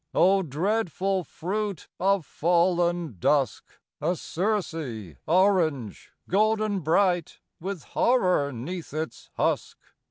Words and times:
O 0.15 0.41
dreadful 0.41 1.23
fruit 1.23 1.87
of 1.99 2.25
fallen 2.25 3.17
dusk! 3.19 3.65
A 4.01 4.15
Circe 4.15 5.13
orange, 5.27 6.09
golden 6.27 6.79
bright, 6.79 7.39
With 7.59 7.83
horror 7.83 8.51
'neath 8.51 8.95
its 8.95 9.29
husk. 9.35 9.77